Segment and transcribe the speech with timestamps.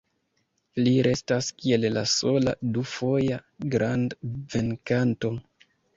[0.85, 3.37] Li restas kiel la sola du-foja
[3.77, 5.33] grand-venkanto.